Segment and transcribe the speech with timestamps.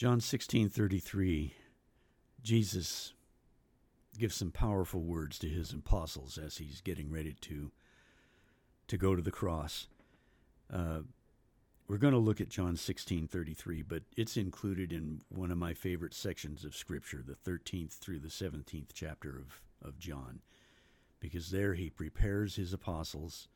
[0.00, 1.52] John 16:33
[2.42, 3.12] Jesus
[4.16, 7.70] gives some powerful words to his apostles as he's getting ready to
[8.86, 9.88] to go to the cross.
[10.72, 11.02] Uh,
[11.86, 16.14] we're going to look at John 16:33, but it's included in one of my favorite
[16.14, 20.40] sections of scripture, the 13th through the 17th chapter of of John.
[21.20, 23.48] Because there he prepares his apostles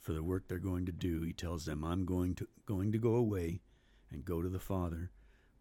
[0.00, 1.20] for the work they're going to do.
[1.20, 3.60] He tells them, "I'm going to going to go away
[4.10, 5.10] and go to the Father,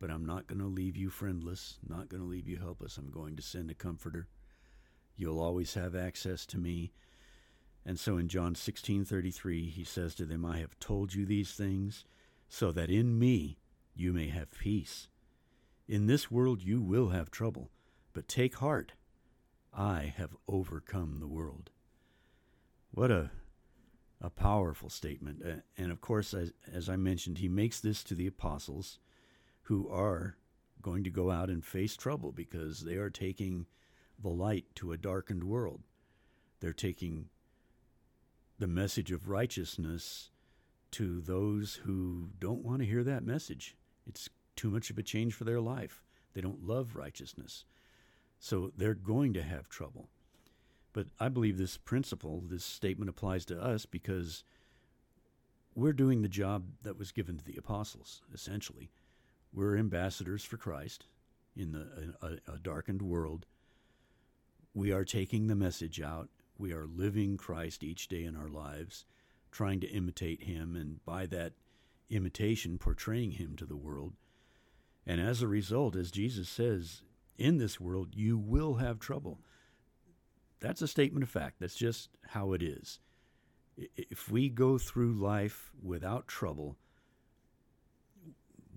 [0.03, 2.97] but I'm not going to leave you friendless, not going to leave you helpless.
[2.97, 4.27] I'm going to send a comforter.
[5.15, 6.91] You'll always have access to me."
[7.85, 12.03] And so in John 16:33 he says to them, "I have told you these things
[12.49, 13.59] so that in me
[13.95, 15.07] you may have peace.
[15.87, 17.71] In this world you will have trouble,
[18.11, 18.95] but take heart.
[19.71, 21.71] I have overcome the world."
[22.91, 23.31] What a
[24.19, 25.63] a powerful statement.
[25.77, 28.99] And of course, as, as I mentioned, he makes this to the apostles
[29.63, 30.37] who are
[30.81, 33.65] going to go out and face trouble because they are taking
[34.21, 35.81] the light to a darkened world.
[36.59, 37.29] They're taking
[38.59, 40.29] the message of righteousness
[40.91, 43.75] to those who don't want to hear that message.
[44.05, 46.03] It's too much of a change for their life.
[46.33, 47.65] They don't love righteousness.
[48.39, 50.09] So they're going to have trouble.
[50.91, 54.43] But I believe this principle, this statement applies to us because
[55.75, 58.91] we're doing the job that was given to the apostles, essentially.
[59.53, 61.05] We're ambassadors for Christ
[61.55, 63.45] in the, a, a darkened world.
[64.73, 69.05] We are taking the message out we are living Christ each day in our lives,
[69.51, 71.53] trying to imitate Him, and by that
[72.09, 74.13] imitation, portraying Him to the world.
[75.05, 77.01] And as a result, as Jesus says,
[77.37, 79.39] in this world you will have trouble.
[80.59, 81.59] That's a statement of fact.
[81.59, 82.99] That's just how it is.
[83.75, 86.77] If we go through life without trouble,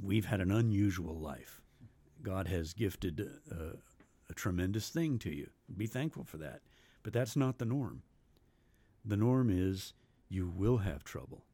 [0.02, 1.60] we've had an unusual life.
[2.22, 3.76] God has gifted a,
[4.30, 5.48] a tremendous thing to you.
[5.76, 6.60] Be thankful for that.
[7.02, 8.02] But that's not the norm.
[9.04, 9.94] The norm is
[10.28, 11.44] you will have trouble.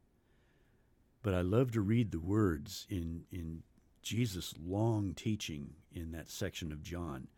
[1.22, 3.62] But I love to read the words in, in
[4.02, 7.28] Jesus' long teaching in that section of John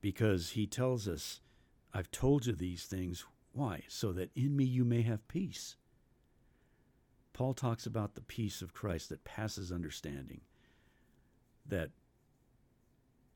[0.00, 1.40] because he tells us,
[1.94, 3.24] I've told you these things.
[3.52, 3.82] Why?
[3.88, 5.76] So that in me you may have peace.
[7.32, 10.42] Paul talks about the peace of Christ that passes understanding.
[11.66, 11.90] That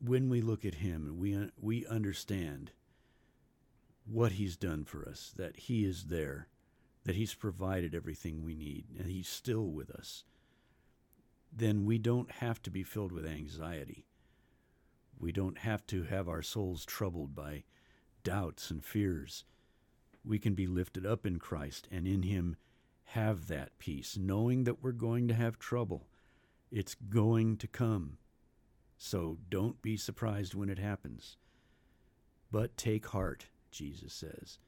[0.01, 2.73] when we look at him and we, we understand
[4.05, 6.49] what he's done for us, that he is there,
[7.05, 10.25] that he's provided everything we need, and he's still with us,
[11.53, 14.05] then we don't have to be filled with anxiety.
[15.19, 17.65] We don't have to have our souls troubled by
[18.23, 19.45] doubts and fears.
[20.25, 22.57] We can be lifted up in Christ and in him
[23.11, 26.07] have that peace, knowing that we're going to have trouble.
[26.71, 28.19] It's going to come.
[28.99, 31.37] So don't be surprised when it happens.
[32.51, 33.47] But take heart
[33.77, 34.59] Jesus says,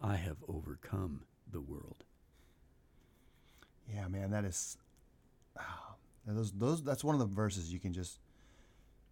[0.00, 2.04] I have overcome the world.
[3.88, 4.76] Yeah, man, that is
[5.56, 5.94] oh,
[6.26, 8.18] those those that's one of the verses you can just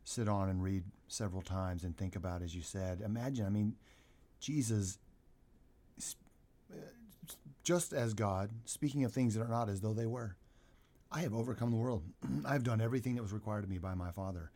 [0.02, 3.02] sit on and read several times and think about as you said.
[3.02, 3.76] Imagine, I mean,
[4.40, 4.98] Jesus
[7.62, 10.36] just as God, speaking of things that are not as though they were.
[11.12, 12.04] I have overcome the world.
[12.44, 14.50] I have done everything that was required of me by my Father.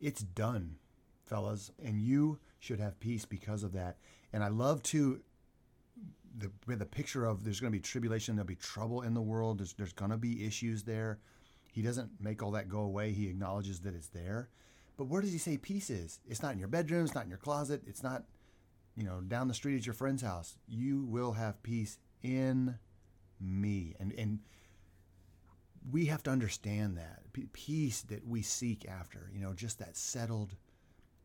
[0.00, 0.76] It's done
[1.24, 3.96] fellas, and you should have peace because of that.
[4.32, 5.20] And I love to
[6.36, 9.58] the the picture of there's going to be tribulation, there'll be trouble in the world.
[9.58, 11.18] There's there's going to be issues there.
[11.72, 13.12] He doesn't make all that go away.
[13.12, 14.48] He acknowledges that it's there.
[14.96, 16.20] But where does he say peace is?
[16.28, 17.04] It's not in your bedroom.
[17.04, 17.82] It's not in your closet.
[17.86, 18.24] It's not,
[18.96, 20.56] you know, down the street at your friend's house.
[20.68, 22.78] You will have peace in
[23.40, 23.94] me.
[24.00, 24.40] And and
[25.90, 27.20] we have to understand that
[27.52, 29.30] peace that we seek after.
[29.32, 30.56] You know, just that settled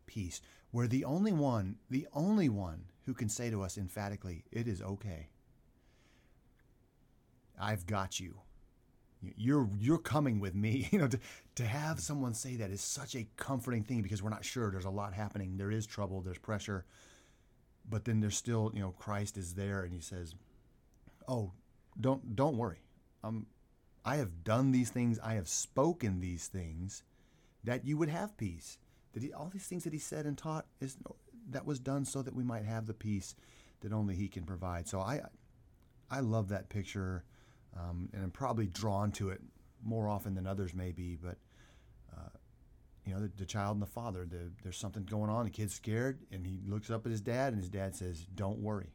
[0.05, 0.41] peace.
[0.71, 4.81] We're the only one, the only one who can say to us emphatically, it is
[4.81, 5.29] okay.
[7.59, 8.35] I've got you.
[9.21, 10.87] You're you're coming with me.
[10.91, 11.19] You know, to,
[11.55, 11.99] to have mm-hmm.
[11.99, 14.71] someone say that is such a comforting thing because we're not sure.
[14.71, 15.57] There's a lot happening.
[15.57, 16.21] There is trouble.
[16.21, 16.85] There's pressure,
[17.89, 20.35] but then there's still you know Christ is there and He says,
[21.29, 21.53] "Oh,
[21.99, 22.81] don't don't worry.
[23.23, 23.45] Um,
[24.03, 25.19] I have done these things.
[25.19, 27.03] I have spoken these things,
[27.63, 28.79] that you would have peace."
[29.13, 30.97] that he, all these things that he said and taught is
[31.49, 33.35] that was done so that we might have the peace
[33.81, 34.87] that only he can provide.
[34.87, 35.21] So I
[36.09, 37.23] I love that picture,
[37.75, 39.41] um, and I'm probably drawn to it
[39.83, 41.15] more often than others may be.
[41.15, 41.37] But
[42.15, 42.29] uh,
[43.05, 45.45] you know, the, the, child and the father, the, there's something going on.
[45.45, 48.59] The kid's scared, and he looks up at his dad, and his dad says, "Don't
[48.59, 48.93] worry."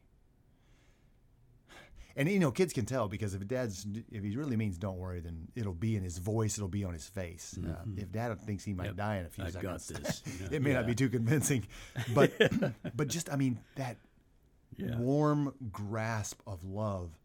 [2.16, 5.20] And you know, kids can tell because if dad's if he really means don't worry,
[5.20, 7.58] then it'll be in his voice, it'll be on his face.
[7.58, 8.96] Uh, if dad thinks he might Yep.
[8.96, 10.22] die in a few got seconds, this.
[10.26, 11.66] you know, it may not be too convincing,
[12.14, 12.30] but
[12.96, 13.96] but just I mean that
[14.76, 14.96] Yeah.
[14.98, 17.18] warm grasp of love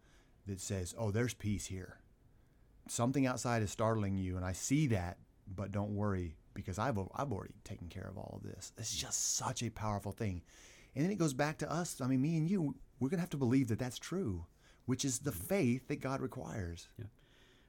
[0.47, 1.97] that says, "Oh, there's peace here.
[2.87, 7.31] Something outside is startling you, and I see that, but don't worry because I've I've
[7.31, 10.41] already taken care of all of this." It's just such a powerful thing,
[10.95, 12.01] and then it goes back to us.
[12.01, 14.45] I mean, me and you, we're gonna have to believe that that's true,
[14.89, 16.87] which is the faith that God requires.
[16.97, 17.05] Yeah.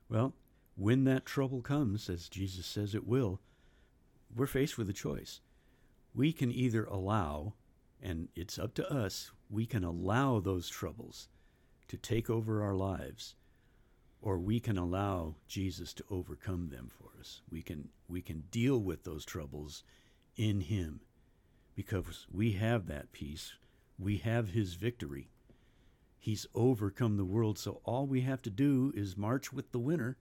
[0.09, 0.33] Well,
[0.75, 3.43] when that trouble comes, as Jesus says it will,
[4.35, 5.43] we're faced with a choice.
[6.15, 7.53] We can either allow,
[8.03, 11.29] and it's up to us, we can allow those troubles
[11.89, 13.35] to take over our lives,
[14.23, 17.43] or we can allow Jesus to overcome them for us.
[17.51, 19.83] We can we can deal with those troubles
[20.37, 21.01] in him
[21.75, 23.53] because we have that peace.
[23.99, 25.29] We have his victory.
[26.21, 30.19] He's overcome the world, so all we have to do is march with the winner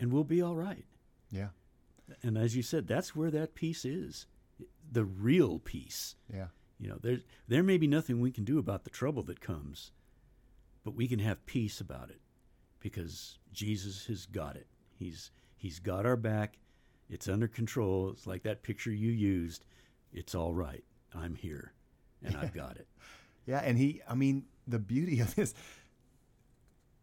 [0.00, 0.86] and we'll be all right.
[1.30, 1.48] Yeah,
[2.22, 4.26] And as you said, that's where that peace is.
[4.90, 6.16] The real peace.
[6.32, 6.46] yeah,
[6.78, 7.18] You know, there
[7.48, 9.92] there may be nothing we can do about the trouble that comes,
[10.84, 12.20] but we can have peace about it
[12.80, 14.66] because Jesus has got it.
[14.98, 16.58] He's he's got our back.
[17.10, 18.10] It's under control.
[18.10, 19.64] It's like that picture you used.
[20.12, 20.84] It's all right.
[21.14, 21.72] I'm here
[22.22, 22.88] and I've got it.
[23.46, 23.60] Yeah.
[23.60, 25.54] And he, I mean, the beauty of this.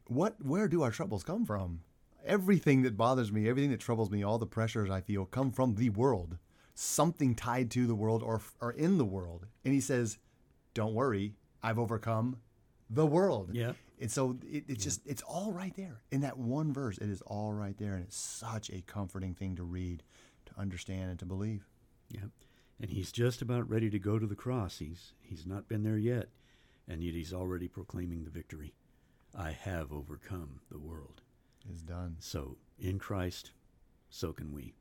[0.08, 0.36] What?
[0.44, 1.82] Where do our troubles come from?
[2.26, 5.76] Everything that bothers me, everything that troubles me, all the pressures I feel come from
[5.76, 6.38] the world.
[6.74, 9.46] Something tied to the world or or in the world.
[9.64, 10.18] And he says,
[10.74, 12.38] "Don't worry, I've overcome
[12.90, 13.74] the world." Yeah.
[14.00, 16.98] And so it, it's just it's all right there in that one verse.
[16.98, 20.04] It is all right there, and it's such a comforting thing to read,
[20.48, 21.68] to understand, and to believe.
[22.10, 22.22] Yeah.
[22.82, 24.80] And he's just about ready to go to the cross.
[24.80, 26.30] He's he's not been there yet,
[26.88, 28.74] and yet he's already proclaiming the victory.
[29.38, 31.22] I have overcome the world.
[31.70, 32.16] It's done.
[32.20, 33.52] So in Christ,
[34.10, 34.74] so can we.